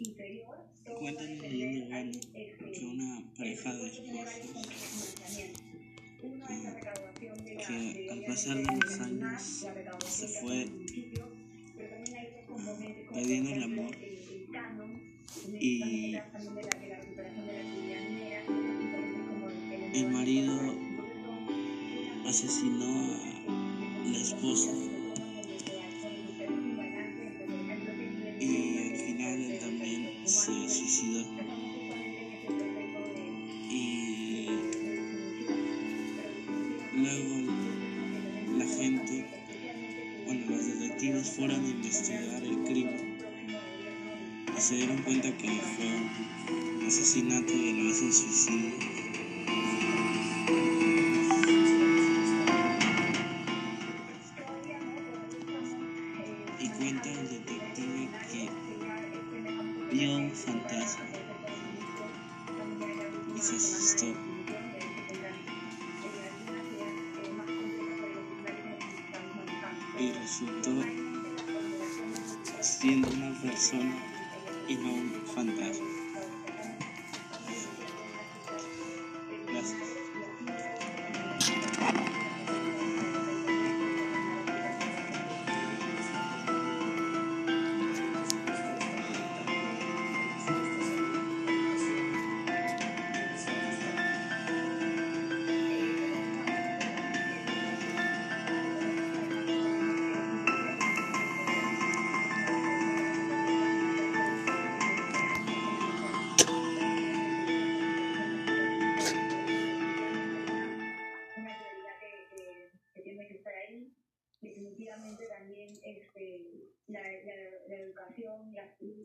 [0.00, 5.52] Cuenta la leyenda urbana que una pareja de esposos que,
[7.66, 9.66] que al pasar de los años
[10.08, 10.68] se fue
[13.12, 13.94] perdiendo el amor
[15.60, 16.16] y
[19.92, 20.58] el marido
[22.26, 24.99] asesinó a la esposa
[37.00, 37.52] luego
[38.58, 39.24] la gente
[40.26, 43.18] bueno los detectives fueron a investigar el crimen
[44.56, 45.86] y se dieron cuenta que fue
[46.78, 48.74] un asesinato y a la vez un suicidio
[56.58, 58.48] y cuenta el detective que
[59.96, 61.04] vio un fantasma
[63.34, 64.39] y se asustó.
[70.00, 70.70] Y resultó
[72.62, 74.02] siendo una persona
[74.66, 75.99] y no un fantasma.
[118.24, 118.52] Dòng.